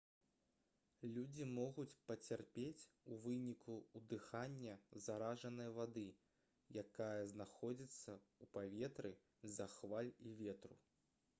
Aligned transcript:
людзі 1.15 1.45
могуць 1.57 1.97
пацярпець 2.11 2.85
у 3.15 3.17
выніку 3.25 3.75
ўдыхання 3.99 4.77
заражанай 5.07 5.69
вады 5.75 6.05
якая 6.83 7.27
знаходзіцца 7.33 8.15
ў 8.15 8.55
паветры 8.57 9.13
з-за 9.51 9.69
хваль 9.75 10.11
і 10.31 10.35
ветру 10.41 10.79